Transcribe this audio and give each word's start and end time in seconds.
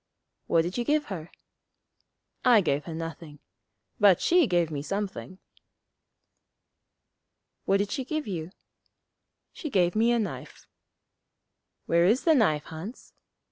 'What 0.47 0.63
did 0.63 0.79
you 0.79 0.83
give 0.83 1.09
her?' 1.13 1.29
'I 2.43 2.61
gave 2.61 2.85
her 2.85 2.95
nothing. 2.95 3.37
But 3.99 4.19
she 4.19 4.47
gave 4.47 4.71
me 4.71 4.81
something.' 4.81 5.37
'What 7.65 7.77
did 7.77 7.91
she 7.91 8.03
give 8.03 8.25
you?' 8.25 8.49
'She 9.53 9.69
gave 9.69 9.95
me 9.95 10.11
a 10.11 10.17
knife.' 10.17 10.65
'Where 11.85 12.07
is 12.07 12.23
the 12.23 12.33
knife, 12.33 12.63
Hans?' 12.63 13.13